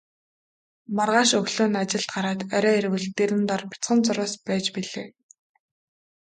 [0.95, 5.07] Маргааш өглөө нь ажилд гараад орой ирвэл дэрэн доор бяцхан зурвас байж билээ.